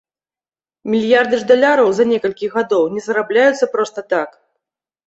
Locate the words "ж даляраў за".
1.43-2.09